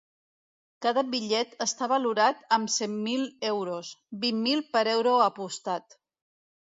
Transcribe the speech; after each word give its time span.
Cada 0.85 1.01
bitllet 1.09 1.51
està 1.65 1.89
valorat 1.91 2.41
amb 2.57 2.71
cent 2.77 2.95
mil 3.09 3.27
euros, 3.53 3.93
vint 4.25 4.41
mil 4.47 4.65
per 4.75 4.85
euro 4.99 5.15
apostat. 5.27 6.01